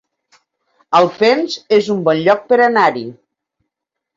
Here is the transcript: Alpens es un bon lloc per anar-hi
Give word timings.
Alpens 0.99 1.57
es 1.79 1.91
un 1.97 2.01
bon 2.09 2.23
lloc 2.29 2.43
per 2.53 2.59
anar-hi 2.69 3.05